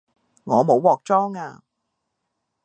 [0.45, 1.61] 我冇鑊裝吖